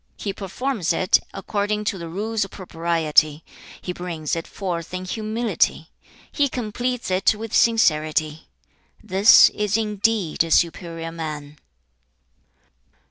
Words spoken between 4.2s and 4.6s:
it